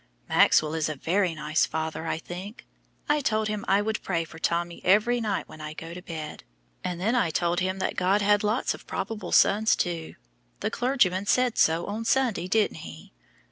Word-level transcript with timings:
Maxwell 0.27 0.73
is 0.73 0.89
a 0.89 0.95
very 0.95 1.35
nice 1.35 1.67
father, 1.67 2.07
I 2.07 2.17
think. 2.17 2.65
I 3.07 3.21
told 3.21 3.49
him 3.49 3.63
I 3.67 3.83
would 3.83 4.01
pray 4.01 4.23
for 4.23 4.39
Tommy 4.39 4.81
every 4.83 5.21
night 5.21 5.47
when 5.47 5.61
I 5.61 5.75
go 5.75 5.93
to 5.93 6.01
bed, 6.01 6.43
and 6.83 6.99
then 6.99 7.13
I 7.13 7.29
told 7.29 7.59
him 7.59 7.77
that 7.77 7.95
God 7.95 8.19
had 8.19 8.43
lots 8.43 8.73
of 8.73 8.87
probable 8.87 9.31
sons, 9.31 9.75
too 9.75 10.15
the 10.61 10.71
clergyman 10.71 11.27
said 11.27 11.55
so 11.59 11.85
on 11.85 12.03
Sunday, 12.05 12.47
didn't 12.47 12.77
he? 12.77 13.13